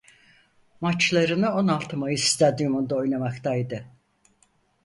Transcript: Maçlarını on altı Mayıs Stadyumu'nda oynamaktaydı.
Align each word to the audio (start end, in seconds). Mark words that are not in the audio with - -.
Maçlarını 0.81 1.51
on 1.53 1.67
altı 1.67 1.97
Mayıs 1.97 2.23
Stadyumu'nda 2.23 2.95
oynamaktaydı. 2.95 3.85